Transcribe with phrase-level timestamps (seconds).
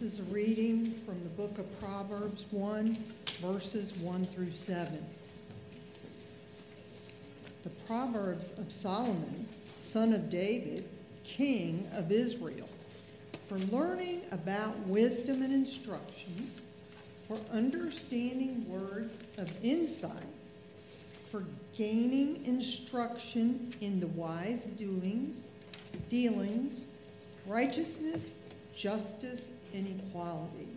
[0.00, 2.96] This is a reading from the book of Proverbs 1,
[3.42, 4.98] verses 1 through 7.
[7.64, 10.88] The Proverbs of Solomon, son of David,
[11.22, 12.68] king of Israel,
[13.46, 16.50] for learning about wisdom and instruction,
[17.28, 20.12] for understanding words of insight,
[21.30, 21.44] for
[21.76, 25.42] gaining instruction in the wise doings,
[26.08, 26.80] dealings,
[27.46, 28.36] righteousness,
[28.74, 30.68] justice, and equality,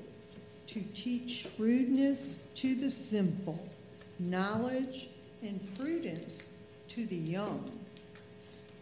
[0.67, 3.63] to teach shrewdness to the simple,
[4.19, 5.09] knowledge
[5.41, 6.43] and prudence
[6.89, 7.71] to the young.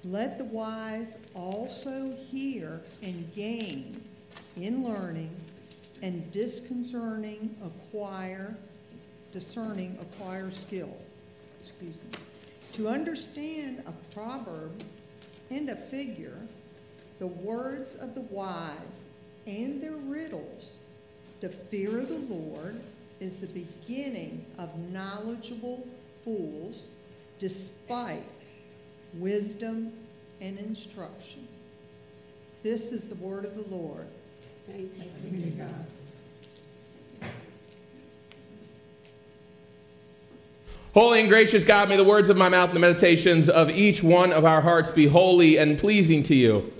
[0.03, 4.01] Let the wise also hear and gain
[4.57, 5.35] in learning,
[6.01, 8.57] and disconcerting acquire,
[9.31, 10.97] discerning acquire skill.
[11.63, 12.19] Excuse me.
[12.73, 14.83] To understand a proverb
[15.49, 16.37] and a figure,
[17.19, 19.05] the words of the wise
[19.45, 20.77] and their riddles.
[21.41, 22.79] The fear of the Lord
[23.19, 25.87] is the beginning of knowledgeable
[26.23, 26.87] fools,
[27.39, 28.23] despite
[29.15, 29.93] wisdom
[30.39, 31.47] and instruction.
[32.63, 34.07] This is the word of the Lord.
[34.67, 35.85] Thanks be to God.
[40.93, 44.03] Holy and gracious God, may the words of my mouth and the meditations of each
[44.03, 46.71] one of our hearts be holy and pleasing to you.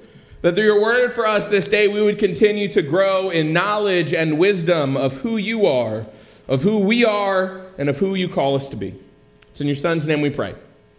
[0.42, 4.14] That through your word for us this day, we would continue to grow in knowledge
[4.14, 6.08] and wisdom of who you are,
[6.48, 8.96] of who we are, and of who you call us to be.
[9.52, 10.56] It's in your son's name we pray.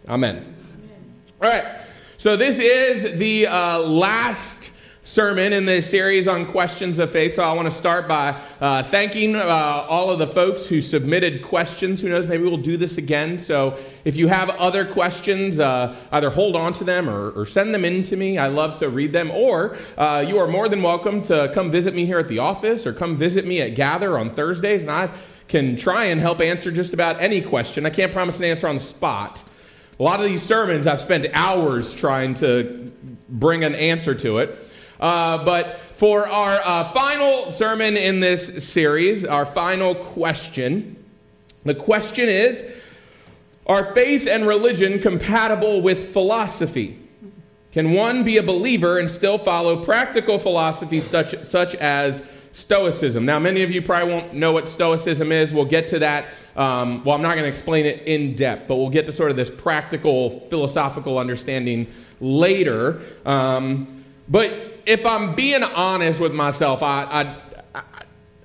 [0.07, 0.37] Amen.
[0.37, 1.21] Amen.
[1.41, 1.65] All right.
[2.17, 4.52] So this is the uh, last
[5.05, 7.35] sermon in this series on questions of faith.
[7.35, 9.45] So I want to start by uh, thanking uh,
[9.89, 11.99] all of the folks who submitted questions.
[12.01, 13.37] Who knows, maybe we'll do this again.
[13.37, 17.73] So if you have other questions, uh, either hold on to them or, or, send
[17.73, 18.37] them in to me.
[18.37, 19.29] I love to read them.
[19.29, 22.87] Or uh, you are more than welcome to come visit me here at the office
[22.87, 25.09] or come visit me at Gather on Thursdays, and I
[25.49, 27.85] can try and help answer just about any question.
[27.85, 29.43] I can't promise an answer on the spot.
[29.99, 32.91] A lot of these sermons, I've spent hours trying to
[33.27, 34.69] bring an answer to it.
[34.99, 41.03] Uh, but for our uh, final sermon in this series, our final question,
[41.65, 42.65] the question is
[43.65, 46.99] Are faith and religion compatible with philosophy?
[47.71, 52.21] Can one be a believer and still follow practical philosophy such, such as
[52.51, 53.25] Stoicism?
[53.25, 55.51] Now, many of you probably won't know what Stoicism is.
[55.51, 56.25] We'll get to that.
[56.55, 59.31] Um, well, I'm not going to explain it in depth, but we'll get to sort
[59.31, 63.01] of this practical philosophical understanding later.
[63.25, 67.35] Um, but if I'm being honest with myself, I,
[67.73, 67.81] I,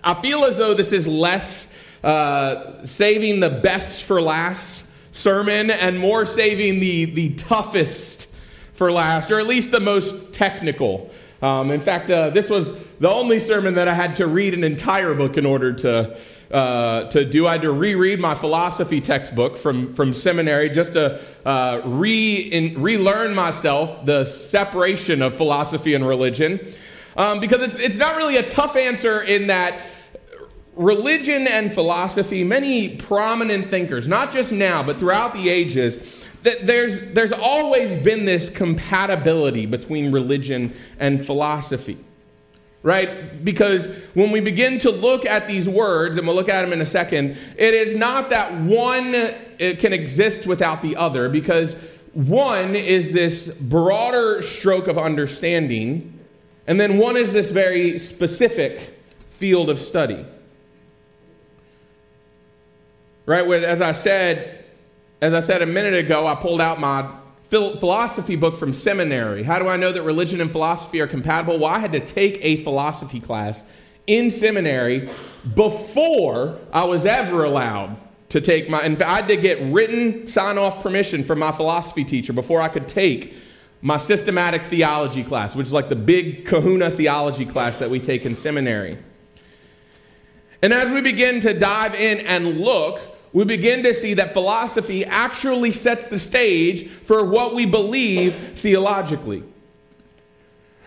[0.03, 1.73] I feel as though this is less
[2.03, 8.33] uh, saving the best for last sermon and more saving the, the toughest
[8.75, 11.11] for last, or at least the most technical.
[11.43, 14.65] Um, in fact, uh, this was the only sermon that I had to read an
[14.65, 16.17] entire book in order to
[16.51, 17.47] uh, to do.
[17.47, 22.81] I had to reread my philosophy textbook from, from seminary just to uh, re in,
[22.81, 26.61] relearn myself the separation of philosophy and religion.
[27.17, 29.79] Um, because it's, it's not really a tough answer in that
[30.77, 36.01] religion and philosophy, many prominent thinkers, not just now, but throughout the ages,
[36.45, 41.99] that there's, there's always been this compatibility between religion and philosophy
[42.83, 43.45] right?
[43.45, 46.81] Because when we begin to look at these words, and we'll look at them in
[46.81, 49.13] a second, it is not that one
[49.59, 51.75] can exist without the other, because
[52.15, 56.19] one is this broader stroke of understanding,
[56.67, 58.95] and then one is this very specific
[59.31, 60.25] field of study.
[63.27, 63.47] Right?
[63.63, 64.65] As I said,
[65.21, 67.11] as I said a minute ago, I pulled out my
[67.51, 69.43] philosophy book from seminary.
[69.43, 71.59] How do I know that religion and philosophy are compatible?
[71.59, 73.63] Well, I had to take a philosophy class
[74.07, 75.11] in seminary
[75.55, 77.97] before I was ever allowed
[78.31, 81.53] to take my, in fact, I had to get written sign off permission from my
[81.53, 83.35] philosophy teacher before I could take
[83.81, 88.27] my systematic theology class, which is like the big kahuna theology class that we take
[88.27, 88.99] in seminary.
[90.61, 93.01] And as we begin to dive in and look,
[93.33, 99.45] we begin to see that philosophy actually sets the stage for what we believe theologically.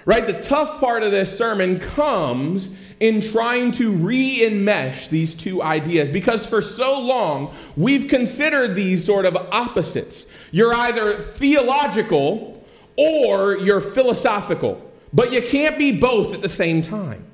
[0.05, 0.25] Right?
[0.25, 6.11] The tough part of this sermon comes in trying to re enmesh these two ideas
[6.11, 10.27] because for so long we've considered these sort of opposites.
[10.51, 12.63] You're either theological
[12.95, 17.25] or you're philosophical, but you can't be both at the same time.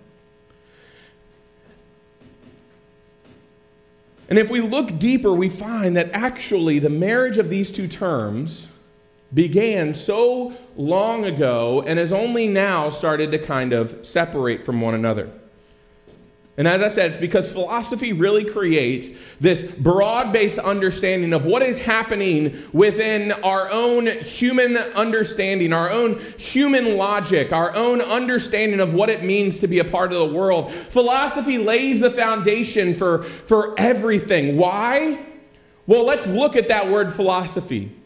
[4.29, 8.67] And if we look deeper, we find that actually the marriage of these two terms
[9.33, 14.95] began so long ago and has only now started to kind of separate from one
[14.95, 15.31] another.
[16.57, 19.09] And as I said, it's because philosophy really creates
[19.39, 26.19] this broad based understanding of what is happening within our own human understanding, our own
[26.37, 30.35] human logic, our own understanding of what it means to be a part of the
[30.35, 30.73] world.
[30.89, 34.57] Philosophy lays the foundation for, for everything.
[34.57, 35.23] Why?
[35.85, 37.96] Well, let's look at that word philosophy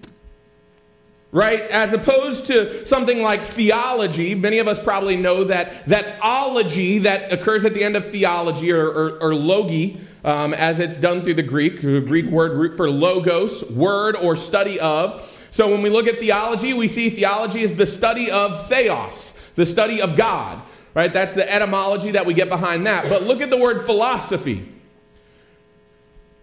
[1.32, 1.62] right?
[1.62, 7.32] As opposed to something like theology, many of us probably know that that ology that
[7.32, 11.36] occurs at the end of theology or, or, or logi, um, as it's done through
[11.36, 15.28] the Greek, the Greek word root for logos, word or study of.
[15.52, 19.66] So when we look at theology, we see theology is the study of theos, the
[19.66, 20.62] study of God,
[20.94, 21.12] right?
[21.12, 23.10] That's the etymology that we get behind that.
[23.10, 24.68] But look at the word philosophy.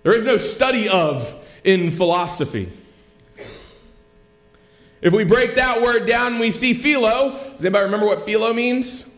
[0.03, 2.71] There is no study of in philosophy.
[5.01, 7.53] If we break that word down, we see philo.
[7.57, 9.09] Does anybody remember what philo means?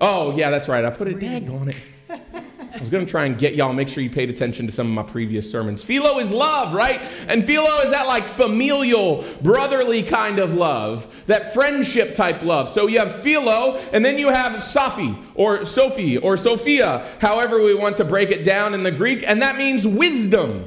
[0.00, 0.84] Oh, yeah, that's right.
[0.84, 1.80] I put a tag on it.
[2.10, 4.88] I was going to try and get y'all, make sure you paid attention to some
[4.88, 5.84] of my previous sermons.
[5.84, 7.00] Philo is love, right?
[7.28, 12.72] And philo is that like familial, brotherly kind of love, that friendship type love.
[12.72, 17.74] So you have philo, and then you have Sophie, or Sophie, or Sophia, however we
[17.74, 20.66] want to break it down in the Greek, and that means wisdom.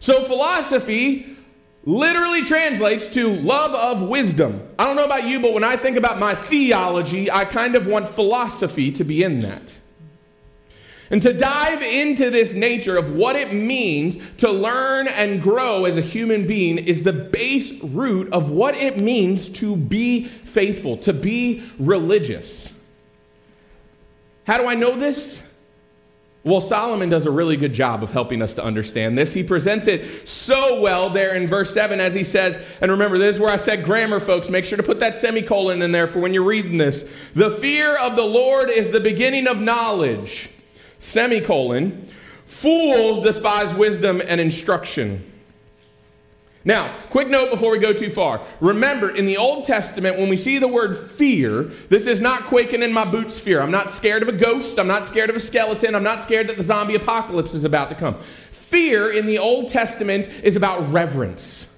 [0.00, 1.31] So philosophy
[1.84, 4.68] literally translates to love of wisdom.
[4.78, 7.86] I don't know about you, but when I think about my theology, I kind of
[7.86, 9.74] want philosophy to be in that.
[11.10, 15.98] And to dive into this nature of what it means to learn and grow as
[15.98, 21.12] a human being is the base root of what it means to be faithful, to
[21.12, 22.72] be religious.
[24.46, 25.51] How do I know this?
[26.44, 29.32] Well, Solomon does a really good job of helping us to understand this.
[29.32, 33.36] He presents it so well there in verse 7 as he says, and remember, this
[33.36, 34.48] is where I said grammar, folks.
[34.48, 37.08] Make sure to put that semicolon in there for when you're reading this.
[37.36, 40.50] The fear of the Lord is the beginning of knowledge.
[40.98, 42.08] Semicolon.
[42.44, 45.31] Fools despise wisdom and instruction.
[46.64, 48.40] Now, quick note before we go too far.
[48.60, 52.82] Remember, in the Old Testament, when we see the word fear, this is not quaking
[52.82, 53.60] in my boots fear.
[53.60, 54.78] I'm not scared of a ghost.
[54.78, 55.96] I'm not scared of a skeleton.
[55.96, 58.16] I'm not scared that the zombie apocalypse is about to come.
[58.52, 61.68] Fear in the Old Testament is about reverence.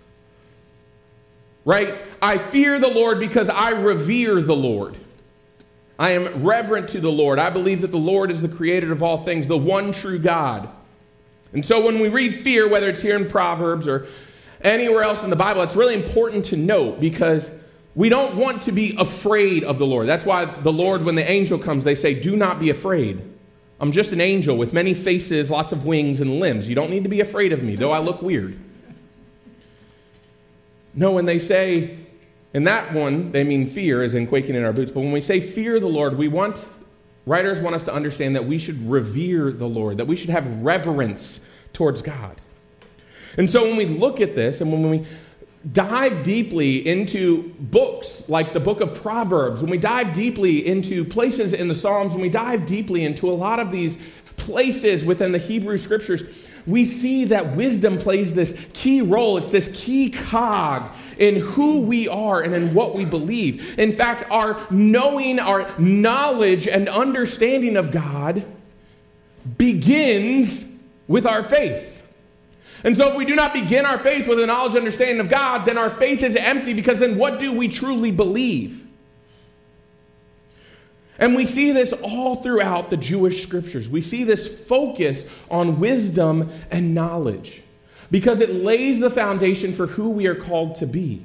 [1.64, 1.96] Right?
[2.20, 4.96] I fear the Lord because I revere the Lord.
[5.98, 7.38] I am reverent to the Lord.
[7.38, 10.69] I believe that the Lord is the creator of all things, the one true God.
[11.55, 14.08] And so when we read fear, whether it's here in Proverbs or
[14.65, 17.55] anywhere else in the Bible, it's really important to note because
[17.94, 20.09] we don't want to be afraid of the Lord.
[20.09, 23.23] That's why the Lord, when the angel comes, they say, Do not be afraid.
[23.81, 26.69] I'm just an angel with many faces, lots of wings, and limbs.
[26.69, 28.59] You don't need to be afraid of me, though I look weird.
[30.94, 31.99] No, when they say,
[32.53, 34.93] in that one, they mean fear, as in quaking in our boots.
[34.93, 36.65] But when we say fear the Lord, we want,
[37.27, 40.63] writers want us to understand that we should revere the Lord, that we should have
[40.63, 42.41] reverence towards God.
[43.36, 45.06] And so when we look at this and when we
[45.72, 51.53] dive deeply into books like the book of Proverbs, when we dive deeply into places
[51.53, 53.98] in the Psalms, when we dive deeply into a lot of these
[54.36, 56.22] places within the Hebrew scriptures,
[56.67, 59.36] we see that wisdom plays this key role.
[59.36, 63.79] It's this key cog in who we are and in what we believe.
[63.79, 68.44] In fact, our knowing, our knowledge, and understanding of God
[69.58, 70.72] begins
[71.06, 71.94] with our faith.
[72.84, 75.31] And so, if we do not begin our faith with a knowledge and understanding of
[75.31, 78.86] God, then our faith is empty because then what do we truly believe?
[81.19, 83.88] And we see this all throughout the Jewish scriptures.
[83.88, 87.62] We see this focus on wisdom and knowledge
[88.10, 91.24] because it lays the foundation for who we are called to be.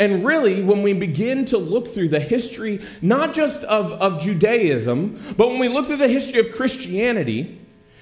[0.00, 5.34] And really, when we begin to look through the history, not just of, of Judaism,
[5.36, 7.60] but when we look through the history of Christianity,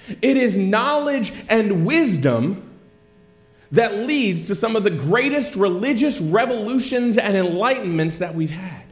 [0.09, 2.69] it is knowledge and wisdom
[3.73, 8.83] that leads to some of the greatest religious revolutions and enlightenments that we've had.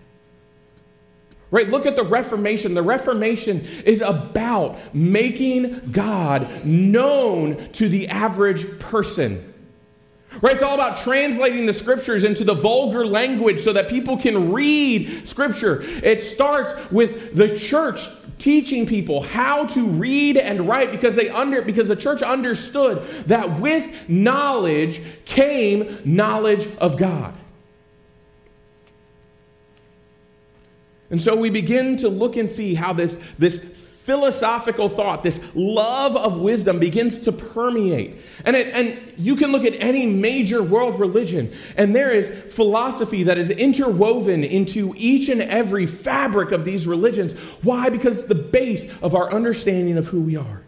[1.51, 1.69] Right?
[1.69, 2.75] Look at the Reformation.
[2.75, 9.53] The Reformation is about making God known to the average person.
[10.41, 10.55] Right?
[10.55, 15.29] It's all about translating the scriptures into the vulgar language so that people can read
[15.29, 15.83] scripture.
[15.83, 18.09] It starts with the church
[18.41, 23.61] teaching people how to read and write because they under because the church understood that
[23.61, 27.35] with knowledge came knowledge of God.
[31.11, 33.75] And so we begin to look and see how this, this
[34.11, 38.17] philosophical thought, this love of wisdom begins to permeate.
[38.45, 43.23] And, it, and you can look at any major world religion, and there is philosophy
[43.23, 47.39] that is interwoven into each and every fabric of these religions.
[47.63, 47.89] Why?
[47.89, 50.63] Because it's the base of our understanding of who we are.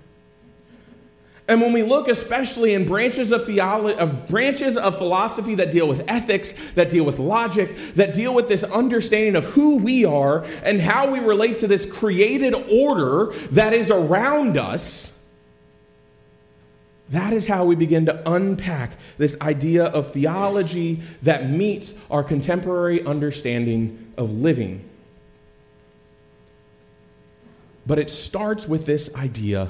[1.52, 5.86] And when we look especially in branches of theology, of branches of philosophy that deal
[5.86, 10.44] with ethics, that deal with logic, that deal with this understanding of who we are
[10.62, 15.22] and how we relate to this created order that is around us,
[17.10, 23.04] that is how we begin to unpack this idea of theology that meets our contemporary
[23.04, 24.88] understanding of living.
[27.86, 29.68] But it starts with this idea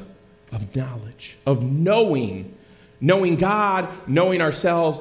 [0.53, 2.57] of knowledge, of knowing,
[3.01, 5.01] knowing God, knowing ourselves.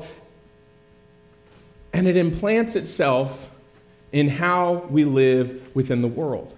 [1.94, 3.50] And it implants itself
[4.12, 6.56] in how we live within the world.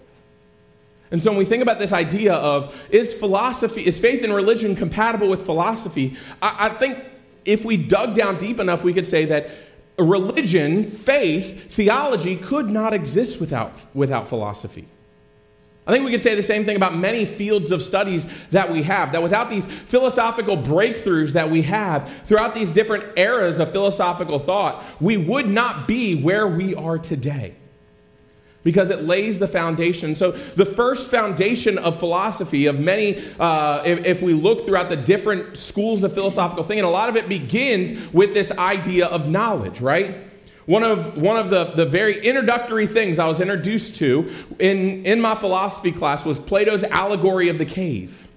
[1.12, 4.75] And so when we think about this idea of is philosophy, is faith and religion
[4.75, 6.97] compatible with philosophy, I, I think
[7.45, 9.51] if we dug down deep enough, we could say that
[10.00, 14.88] religion, faith, theology could not exist without, without philosophy.
[15.86, 18.84] I think we could say the same thing about many fields of studies that we
[18.84, 19.12] have.
[19.12, 24.84] That without these philosophical breakthroughs that we have throughout these different eras of philosophical thought,
[25.02, 27.56] we would not be where we are today.
[28.63, 30.16] Because it lays the foundation.
[30.16, 34.96] So, the first foundation of philosophy, of many, uh, if, if we look throughout the
[34.96, 39.82] different schools of philosophical thinking, a lot of it begins with this idea of knowledge,
[39.82, 40.16] right?
[40.65, 45.20] One of, one of the, the very introductory things I was introduced to in, in
[45.20, 48.27] my philosophy class was Plato's allegory of the cave.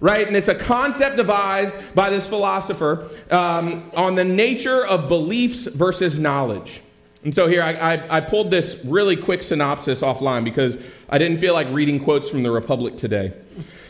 [0.00, 0.26] Right?
[0.26, 6.18] And it's a concept devised by this philosopher um, on the nature of beliefs versus
[6.18, 6.80] knowledge.
[7.24, 11.38] And so here I, I, I pulled this really quick synopsis offline because I didn't
[11.38, 13.32] feel like reading quotes from the Republic today.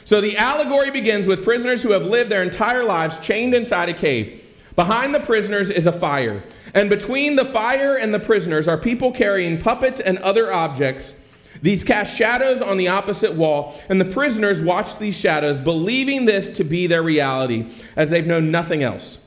[0.04, 3.94] So the allegory begins with prisoners who have lived their entire lives chained inside a
[3.94, 4.40] cave.
[4.76, 6.44] Behind the prisoners is a fire.
[6.74, 11.14] And between the fire and the prisoners are people carrying puppets and other objects.
[11.62, 16.56] These cast shadows on the opposite wall, and the prisoners watch these shadows, believing this
[16.56, 19.24] to be their reality, as they've known nothing else.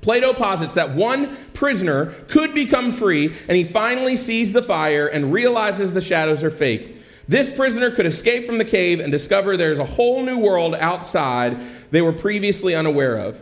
[0.00, 5.32] Plato posits that one prisoner could become free, and he finally sees the fire and
[5.32, 6.96] realizes the shadows are fake.
[7.28, 11.58] This prisoner could escape from the cave and discover there's a whole new world outside
[11.90, 13.38] they were previously unaware of.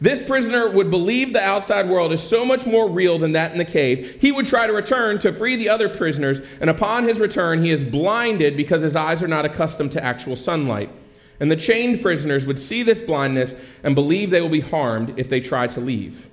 [0.00, 3.58] This prisoner would believe the outside world is so much more real than that in
[3.58, 4.18] the cave.
[4.20, 7.70] He would try to return to free the other prisoners, and upon his return, he
[7.70, 10.90] is blinded because his eyes are not accustomed to actual sunlight.
[11.40, 15.28] And the chained prisoners would see this blindness and believe they will be harmed if
[15.28, 16.26] they try to leave.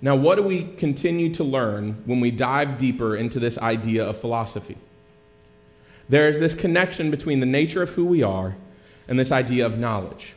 [0.00, 4.20] Now, what do we continue to learn when we dive deeper into this idea of
[4.20, 4.76] philosophy?
[6.08, 8.56] There is this connection between the nature of who we are
[9.08, 10.34] and this idea of knowledge.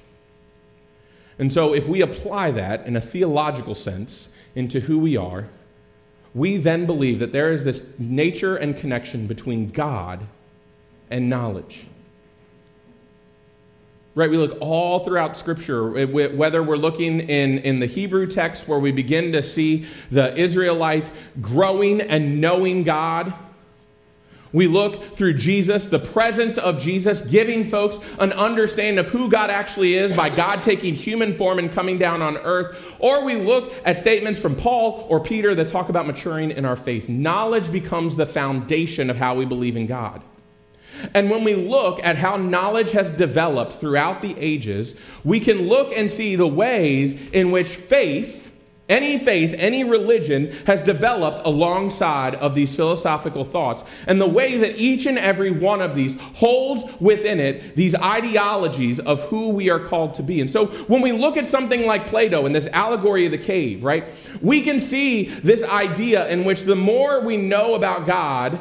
[1.41, 5.47] And so, if we apply that in a theological sense into who we are,
[6.35, 10.27] we then believe that there is this nature and connection between God
[11.09, 11.87] and knowledge.
[14.13, 18.67] Right, we look all throughout Scripture, eh, whether we're looking in, in the Hebrew text
[18.67, 21.09] where we begin to see the Israelites
[21.41, 23.33] growing and knowing God
[24.53, 29.49] we look through Jesus, the presence of Jesus, giving folks an understanding of who God
[29.49, 32.77] actually is by God taking human form and coming down on earth.
[32.99, 36.75] Or we look at statements from Paul or Peter that talk about maturing in our
[36.75, 37.07] faith.
[37.07, 40.21] Knowledge becomes the foundation of how we believe in God.
[41.13, 45.93] And when we look at how knowledge has developed throughout the ages, we can look
[45.95, 48.40] and see the ways in which faith
[48.89, 53.85] Any faith, any religion has developed alongside of these philosophical thoughts.
[54.05, 58.99] And the way that each and every one of these holds within it these ideologies
[58.99, 60.41] of who we are called to be.
[60.41, 63.81] And so when we look at something like Plato and this allegory of the cave,
[63.81, 64.03] right,
[64.41, 68.59] we can see this idea in which the more we know about God,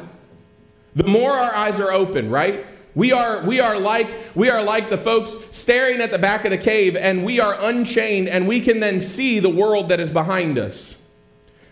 [0.95, 2.65] the more our eyes are open, right?
[2.93, 6.51] We are, we, are like, we are like the folks staring at the back of
[6.51, 10.09] the cave, and we are unchained, and we can then see the world that is
[10.09, 11.01] behind us.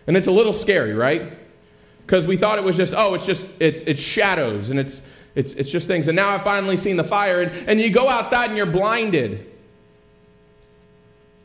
[0.07, 1.33] And it's a little scary, right?
[2.05, 5.01] Because we thought it was just, oh, it's just, it's, it's shadows, and it's,
[5.35, 6.07] it's, it's just things.
[6.07, 9.45] And now I've finally seen the fire, and, and you go outside and you're blinded.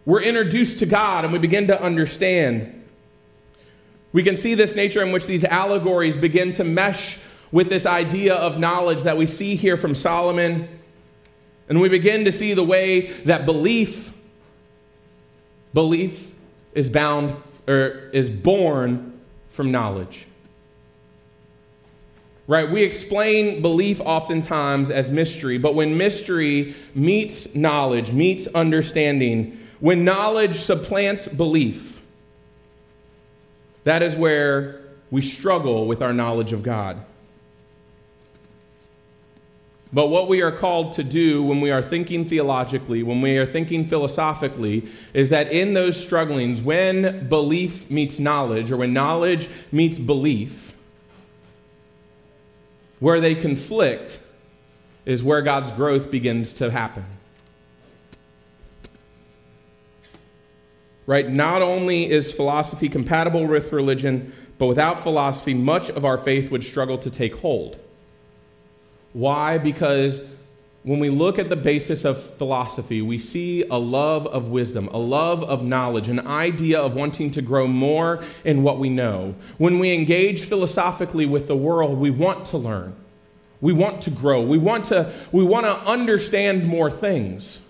[0.06, 2.84] We're introduced to God, and we begin to understand.
[4.12, 7.18] We can see this nature in which these allegories begin to mesh
[7.52, 10.68] with this idea of knowledge that we see here from Solomon.
[11.68, 14.12] And we begin to see the way that belief,
[15.72, 16.32] belief
[16.74, 17.36] is bound
[17.66, 19.20] or is born
[19.50, 20.26] from knowledge.
[22.46, 22.70] Right?
[22.70, 30.60] We explain belief oftentimes as mystery, but when mystery meets knowledge, meets understanding, when knowledge
[30.60, 32.02] supplants belief,
[33.84, 37.02] that is where we struggle with our knowledge of God.
[39.94, 43.46] But what we are called to do when we are thinking theologically, when we are
[43.46, 49.96] thinking philosophically, is that in those strugglings, when belief meets knowledge, or when knowledge meets
[49.96, 50.72] belief,
[52.98, 54.18] where they conflict
[55.06, 57.04] is where God's growth begins to happen.
[61.06, 61.28] Right?
[61.28, 66.64] Not only is philosophy compatible with religion, but without philosophy, much of our faith would
[66.64, 67.78] struggle to take hold.
[69.14, 69.56] Why?
[69.56, 70.20] Because
[70.82, 74.98] when we look at the basis of philosophy, we see a love of wisdom, a
[74.98, 79.34] love of knowledge, an idea of wanting to grow more in what we know.
[79.56, 82.94] When we engage philosophically with the world, we want to learn.
[83.62, 84.42] We want to grow.
[84.42, 87.60] We want to, we want to understand more things.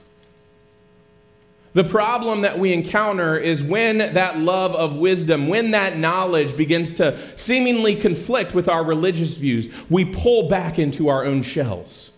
[1.74, 6.94] The problem that we encounter is when that love of wisdom, when that knowledge begins
[6.94, 12.12] to seemingly conflict with our religious views, we pull back into our own shells.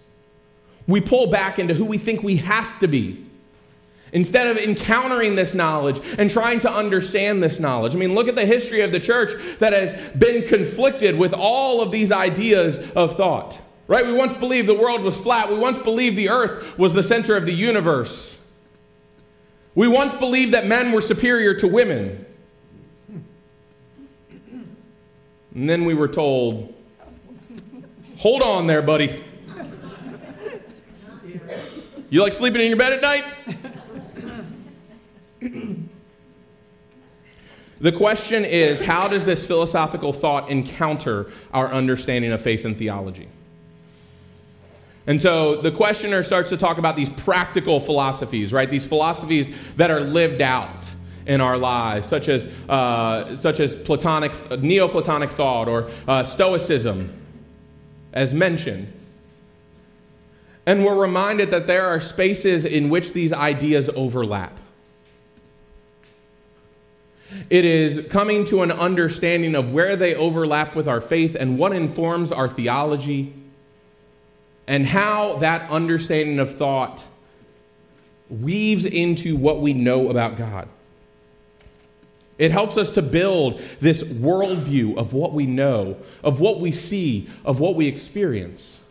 [0.87, 3.25] We pull back into who we think we have to be.
[4.13, 7.95] Instead of encountering this knowledge and trying to understand this knowledge.
[7.95, 11.81] I mean, look at the history of the church that has been conflicted with all
[11.81, 13.59] of these ideas of thought.
[13.89, 14.07] Right?
[14.07, 15.49] We once believed the world was flat.
[15.49, 18.36] We once believed the earth was the center of the universe.
[19.77, 22.25] We once believed that men were superior to women.
[25.55, 26.75] And then we were told,
[28.17, 29.23] hold on there, buddy.
[32.09, 33.25] You like sleeping in your bed at night?
[37.79, 43.29] the question is how does this philosophical thought encounter our understanding of faith and theology?
[45.07, 48.69] And so the questioner starts to talk about these practical philosophies, right?
[48.69, 50.85] These philosophies that are lived out
[51.27, 57.13] in our lives, such as, uh, such as Platonic, Neoplatonic thought or uh, Stoicism,
[58.13, 58.93] as mentioned.
[60.67, 64.59] And we're reminded that there are spaces in which these ideas overlap.
[67.51, 71.73] It is coming to an understanding of where they overlap with our faith and what
[71.73, 73.33] informs our theology
[74.67, 77.05] and how that understanding of thought
[78.29, 80.69] weaves into what we know about God.
[82.39, 87.31] It helps us to build this worldview of what we know, of what we see,
[87.45, 88.83] of what we experience.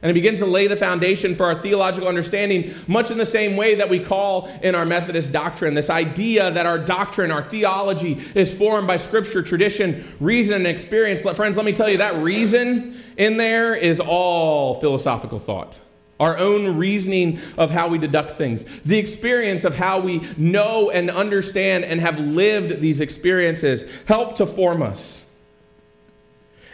[0.00, 3.56] And it begins to lay the foundation for our theological understanding, much in the same
[3.56, 8.24] way that we call in our Methodist doctrine this idea that our doctrine, our theology,
[8.36, 11.22] is formed by scripture, tradition, reason, and experience.
[11.22, 15.78] Friends, let me tell you that reason in there is all philosophical thought.
[16.20, 21.10] Our own reasoning of how we deduct things, the experience of how we know and
[21.10, 25.24] understand and have lived these experiences help to form us.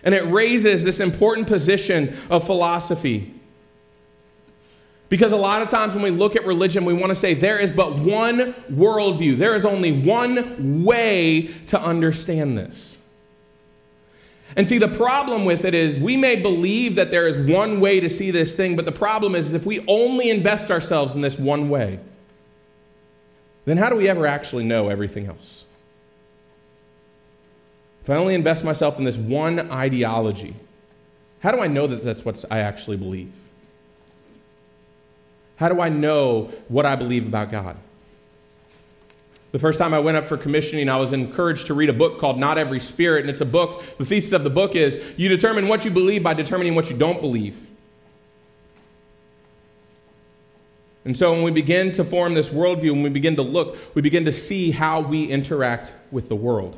[0.05, 3.35] And it raises this important position of philosophy.
[5.09, 7.59] Because a lot of times when we look at religion, we want to say there
[7.59, 12.99] is but one worldview, there is only one way to understand this.
[14.57, 18.01] And see, the problem with it is we may believe that there is one way
[18.01, 21.39] to see this thing, but the problem is if we only invest ourselves in this
[21.39, 21.99] one way,
[23.65, 25.64] then how do we ever actually know everything else?
[28.05, 30.55] If I only invest myself in this one ideology,
[31.41, 33.33] how do I know that that's what I actually believe?
[35.57, 37.77] How do I know what I believe about God?
[39.53, 42.19] The first time I went up for commissioning, I was encouraged to read a book
[42.19, 43.23] called Not Every Spirit.
[43.23, 46.23] And it's a book, the thesis of the book is you determine what you believe
[46.23, 47.57] by determining what you don't believe.
[51.07, 54.03] And so when we begin to form this worldview, when we begin to look, we
[54.03, 56.77] begin to see how we interact with the world.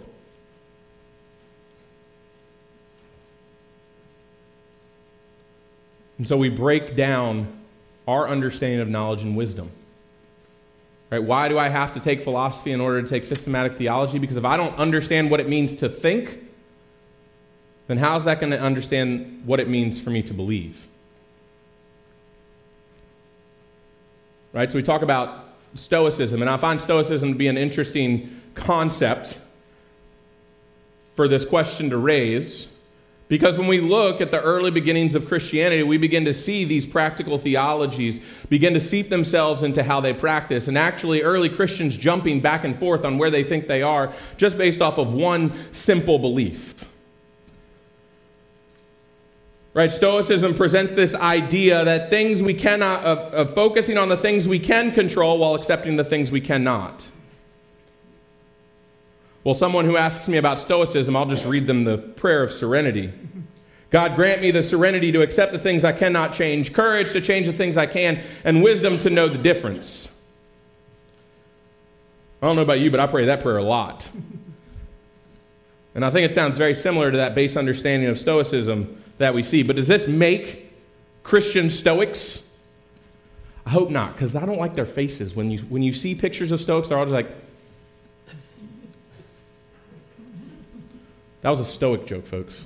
[6.19, 7.53] And so we break down
[8.09, 9.71] our understanding of knowledge and wisdom.
[11.11, 11.23] Right?
[11.23, 14.19] Why do I have to take philosophy in order to take systematic theology?
[14.19, 16.39] Because if I don't understand what it means to think,
[17.87, 20.85] then how's that going to understand what it means for me to believe?
[24.53, 24.71] Right?
[24.71, 29.37] So we talk about Stoicism, and I find Stoicism to be an interesting concept
[31.15, 32.67] for this question to raise
[33.29, 36.87] because when we look at the early beginnings of Christianity, we begin to see these
[36.87, 40.69] practical theologies begin to seep themselves into how they practice.
[40.69, 44.57] And actually, early Christians jumping back and forth on where they think they are just
[44.57, 46.85] based off of one simple belief.
[49.75, 49.93] Right?
[49.93, 54.61] Stoicism presents this idea that things we cannot, of, of focusing on the things we
[54.61, 57.05] can control while accepting the things we cannot.
[59.47, 63.13] Well, someone who asks me about Stoicism, I'll just read them the prayer of serenity.
[63.91, 67.47] God grant me the serenity to accept the things I cannot change, courage to change
[67.47, 70.13] the things I can, and wisdom to know the difference.
[72.43, 74.09] I don't know about you, but I pray that prayer a lot.
[75.95, 79.45] And I think it sounds very similar to that base understanding of Stoicism that we
[79.45, 79.63] see.
[79.63, 80.73] But does this make
[81.23, 82.59] Christian Stoics?
[83.65, 85.37] I hope not, because I don't like their faces.
[85.37, 87.46] When you, when you see pictures of Stoics, they're all just like,
[91.47, 92.65] That was a stoic joke, folks.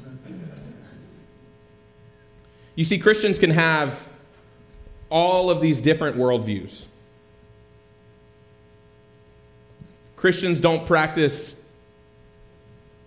[2.74, 3.94] You see, Christians can have
[5.10, 6.86] all of these different worldviews.
[10.16, 11.60] Christians don't practice,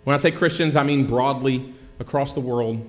[0.03, 2.85] when I say Christians, I mean broadly across the world.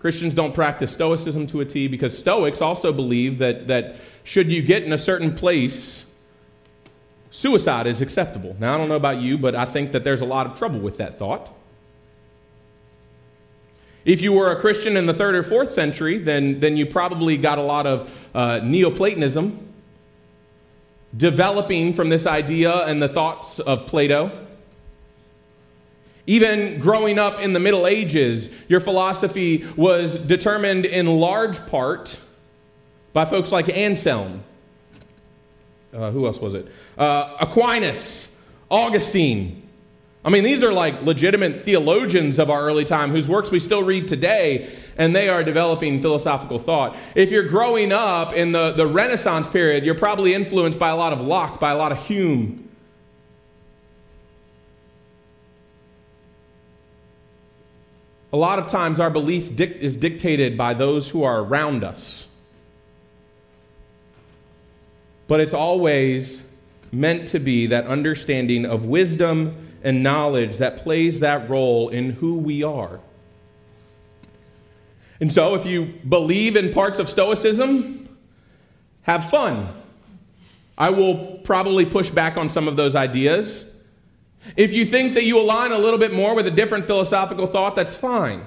[0.00, 4.62] Christians don't practice Stoicism to a T because Stoics also believe that, that should you
[4.62, 6.09] get in a certain place,
[7.30, 8.56] Suicide is acceptable.
[8.58, 10.80] Now, I don't know about you, but I think that there's a lot of trouble
[10.80, 11.54] with that thought.
[14.04, 17.36] If you were a Christian in the third or fourth century, then, then you probably
[17.36, 19.68] got a lot of uh, Neoplatonism
[21.16, 24.46] developing from this idea and the thoughts of Plato.
[26.26, 32.16] Even growing up in the Middle Ages, your philosophy was determined in large part
[33.12, 34.44] by folks like Anselm.
[35.92, 36.68] Uh, who else was it?
[37.00, 38.32] Uh, Aquinas,
[38.70, 39.66] Augustine.
[40.22, 43.82] I mean, these are like legitimate theologians of our early time whose works we still
[43.82, 46.94] read today, and they are developing philosophical thought.
[47.14, 51.14] If you're growing up in the, the Renaissance period, you're probably influenced by a lot
[51.14, 52.68] of Locke, by a lot of Hume.
[58.32, 62.26] A lot of times, our belief dic- is dictated by those who are around us.
[65.26, 66.49] But it's always
[66.92, 72.34] meant to be that understanding of wisdom and knowledge that plays that role in who
[72.34, 73.00] we are.
[75.20, 78.08] And so, if you believe in parts of Stoicism,
[79.02, 79.68] have fun.
[80.78, 83.74] I will probably push back on some of those ideas.
[84.56, 87.76] If you think that you align a little bit more with a different philosophical thought,
[87.76, 88.46] that's fine.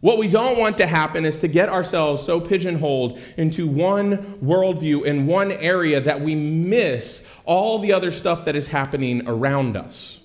[0.00, 5.04] What we don't want to happen is to get ourselves so pigeonholed into one worldview
[5.04, 10.20] in one area that we miss all the other stuff that is happening around us.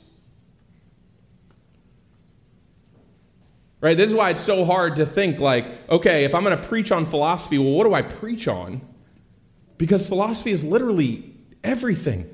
[3.79, 3.97] Right?
[3.97, 6.91] This is why it's so hard to think like, okay, if I'm going to preach
[6.91, 8.81] on philosophy, well, what do I preach on?
[9.77, 12.29] Because philosophy is literally everything.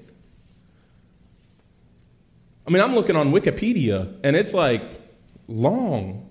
[2.66, 4.82] I mean, I'm looking on Wikipedia and it's like
[5.48, 6.27] long.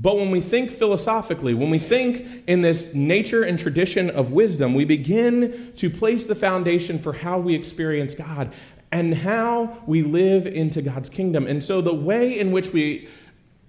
[0.00, 4.72] But when we think philosophically, when we think in this nature and tradition of wisdom,
[4.74, 8.52] we begin to place the foundation for how we experience God
[8.90, 11.46] and how we live into God's kingdom.
[11.46, 13.08] And so the way in which we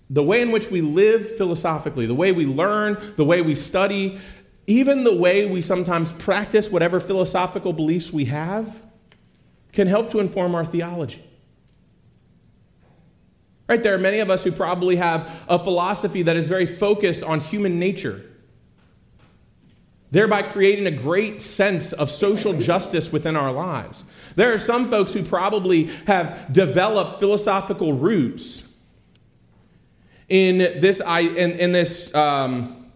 [0.09, 4.19] the way in which we live philosophically, the way we learn, the way we study,
[4.67, 8.75] even the way we sometimes practice whatever philosophical beliefs we have
[9.71, 11.23] can help to inform our theology.
[13.71, 13.81] Right?
[13.81, 17.39] There are many of us who probably have a philosophy that is very focused on
[17.39, 18.21] human nature,
[20.11, 24.03] thereby creating a great sense of social justice within our lives.
[24.35, 28.77] There are some folks who probably have developed philosophical roots
[30.27, 32.91] in this, in, in this um,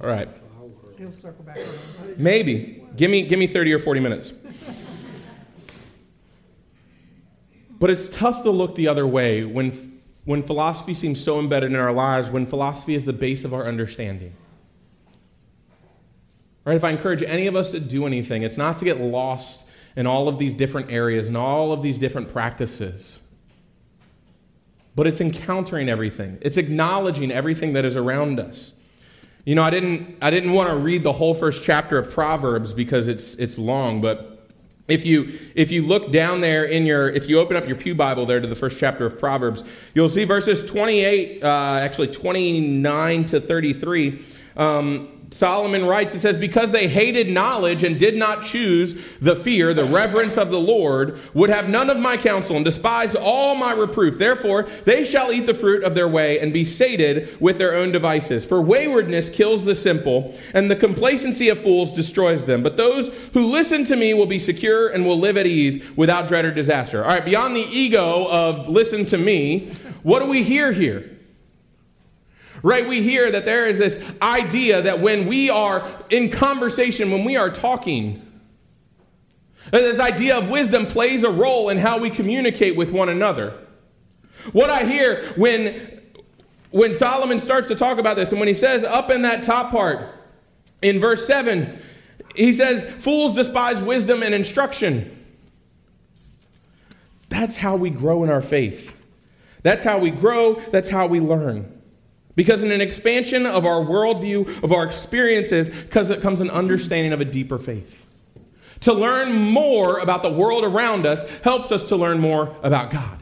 [0.00, 0.28] All right.
[0.98, 2.18] He'll circle back around.
[2.18, 2.84] Maybe.
[2.96, 4.32] Give me, give me 30 or 40 minutes.
[7.78, 11.76] But it's tough to look the other way when, when philosophy seems so embedded in
[11.76, 14.32] our lives, when philosophy is the base of our understanding.
[16.64, 16.76] Right?
[16.76, 20.08] If I encourage any of us to do anything, it's not to get lost in
[20.08, 23.20] all of these different areas and all of these different practices.
[24.96, 26.38] But it's encountering everything.
[26.40, 28.72] It's acknowledging everything that is around us.
[29.48, 32.74] You know, I didn't, I didn't want to read the whole first chapter of Proverbs
[32.74, 34.46] because it's, it's long, but
[34.88, 37.94] if you, if you look down there in your, if you open up your Pew
[37.94, 41.46] Bible there to the first chapter of Proverbs, you'll see verses 28, uh,
[41.80, 44.22] actually 29 to 33.
[44.54, 49.74] Um, Solomon writes, it says, Because they hated knowledge and did not choose the fear,
[49.74, 53.72] the reverence of the Lord, would have none of my counsel and despised all my
[53.72, 54.18] reproof.
[54.18, 57.92] Therefore, they shall eat the fruit of their way and be sated with their own
[57.92, 58.44] devices.
[58.44, 62.62] For waywardness kills the simple, and the complacency of fools destroys them.
[62.62, 66.28] But those who listen to me will be secure and will live at ease without
[66.28, 67.04] dread or disaster.
[67.04, 71.17] All right, beyond the ego of listen to me, what do we hear here?
[72.62, 72.88] Right?
[72.88, 77.36] We hear that there is this idea that when we are in conversation, when we
[77.36, 78.24] are talking,
[79.70, 83.58] this idea of wisdom plays a role in how we communicate with one another.
[84.52, 86.00] What I hear when,
[86.70, 89.70] when Solomon starts to talk about this, and when he says up in that top
[89.70, 90.14] part,
[90.80, 91.78] in verse 7,
[92.34, 95.14] he says, Fools despise wisdom and instruction.
[97.28, 98.94] That's how we grow in our faith.
[99.62, 101.77] That's how we grow, that's how we learn.
[102.38, 107.12] Because in an expansion of our worldview, of our experiences, because it comes an understanding
[107.12, 107.92] of a deeper faith.
[108.82, 113.20] To learn more about the world around us helps us to learn more about God.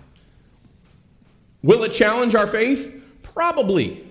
[1.63, 2.93] Will it challenge our faith?
[3.23, 4.07] Probably.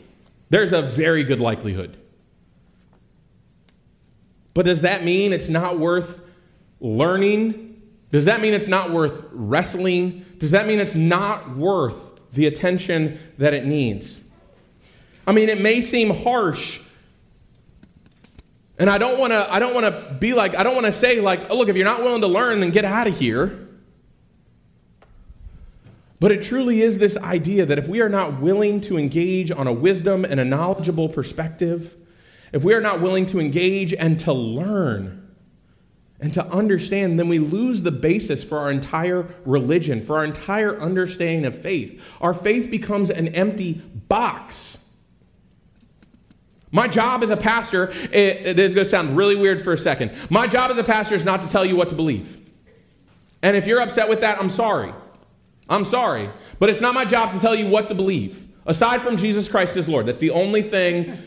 [0.50, 1.98] There's a very good likelihood.
[4.56, 6.20] But does that mean it's not worth
[6.80, 7.80] learning?
[8.10, 10.26] Does that mean it's not worth wrestling?
[10.40, 11.96] Does that mean it's not worth
[12.32, 14.25] the attention that it needs?
[15.28, 16.80] I mean, it may seem harsh.
[18.78, 20.94] And I don't want to I don't want to be like I don't want to
[20.94, 23.66] say like, oh, look, if you're not willing to learn, then get out of here.
[26.20, 29.68] But it truly is this idea that if we are not willing to engage on
[29.68, 31.94] a wisdom and a knowledgeable perspective,
[32.52, 35.22] if we are not willing to engage and to learn
[36.22, 40.80] and to understand, then we lose the basis for our entire religion, for our entire
[40.80, 42.02] understanding of faith.
[42.22, 44.85] Our faith becomes an empty box.
[46.76, 49.72] My job as a pastor, it, it, this is going to sound really weird for
[49.72, 50.12] a second.
[50.30, 52.38] My job as a pastor is not to tell you what to believe.
[53.42, 54.94] And if you're upset with that, I'm sorry.
[55.70, 56.30] I'm sorry.
[56.60, 58.46] But it's not my job to tell you what to believe.
[58.66, 61.18] Aside from Jesus Christ as Lord, that's the only thing.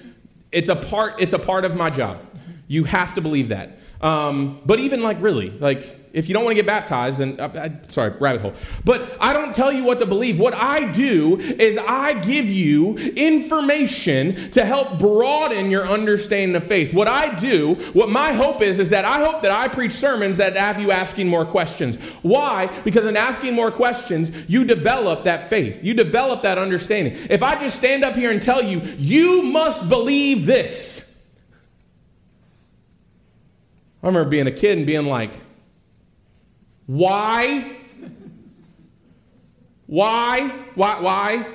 [0.52, 1.18] It's a part.
[1.18, 2.20] It's a part of my job.
[2.66, 3.78] You have to believe that.
[4.02, 7.48] Um, but even like really, like if you don't want to get baptized, then, uh,
[7.54, 8.54] I, sorry, rabbit hole.
[8.85, 10.38] But I don't tell you what to believe.
[10.38, 16.92] What I do is I give you information to help broaden your understanding of faith.
[16.92, 20.37] What I do, what my hope is, is that I hope that I preach sermons
[20.38, 21.96] that have you asking more questions.
[22.22, 22.66] Why?
[22.83, 25.83] Because in asking more questions, you develop that faith.
[25.85, 27.16] You develop that understanding.
[27.31, 31.04] If I just stand up here and tell you, you must believe this.
[34.02, 35.31] I remember being a kid and being like,
[36.88, 37.77] why?
[39.85, 40.48] Why?
[40.74, 41.01] Why?
[41.03, 41.46] Why?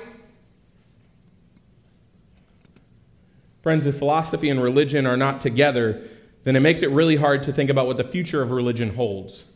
[3.62, 6.02] Friends, if philosophy and religion are not together,
[6.44, 9.50] then it makes it really hard to think about what the future of religion holds.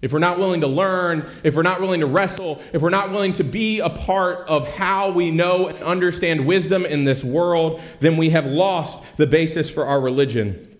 [0.00, 3.10] If we're not willing to learn, if we're not willing to wrestle, if we're not
[3.10, 7.80] willing to be a part of how we know and understand wisdom in this world,
[7.98, 10.78] then we have lost the basis for our religion.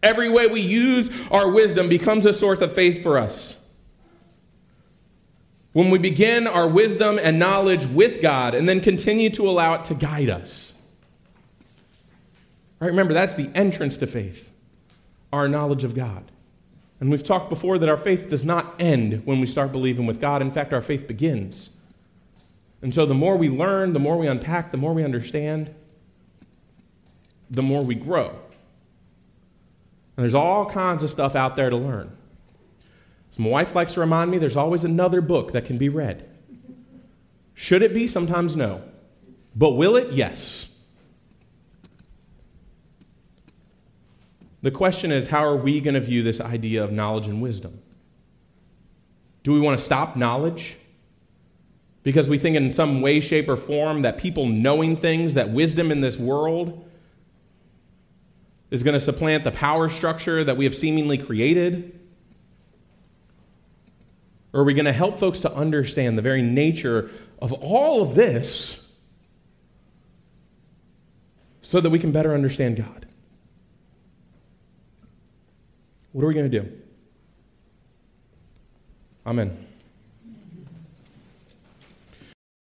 [0.00, 3.63] Every way we use our wisdom becomes a source of faith for us.
[5.74, 9.84] When we begin our wisdom and knowledge with God and then continue to allow it
[9.86, 10.72] to guide us.
[12.78, 14.50] Right, remember, that's the entrance to faith,
[15.32, 16.30] our knowledge of God.
[17.00, 20.20] And we've talked before that our faith does not end when we start believing with
[20.20, 20.42] God.
[20.42, 21.70] In fact, our faith begins.
[22.80, 25.74] And so the more we learn, the more we unpack, the more we understand,
[27.50, 28.28] the more we grow.
[30.16, 32.16] And there's all kinds of stuff out there to learn.
[33.36, 36.28] My wife likes to remind me there's always another book that can be read.
[37.54, 38.06] Should it be?
[38.08, 38.82] Sometimes no.
[39.56, 40.12] But will it?
[40.12, 40.68] Yes.
[44.62, 47.80] The question is how are we going to view this idea of knowledge and wisdom?
[49.42, 50.76] Do we want to stop knowledge?
[52.02, 55.90] Because we think in some way, shape, or form that people knowing things, that wisdom
[55.90, 56.88] in this world
[58.70, 62.00] is going to supplant the power structure that we have seemingly created?
[64.54, 67.10] Or are we going to help folks to understand the very nature
[67.42, 68.88] of all of this
[71.60, 73.06] so that we can better understand God?
[76.12, 76.72] What are we going to do?
[79.26, 79.66] Amen.